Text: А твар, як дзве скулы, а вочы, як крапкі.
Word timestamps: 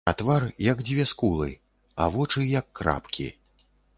А 0.09 0.11
твар, 0.19 0.45
як 0.67 0.79
дзве 0.87 1.05
скулы, 1.11 1.49
а 2.05 2.09
вочы, 2.15 2.45
як 2.59 2.65
крапкі. 2.79 3.29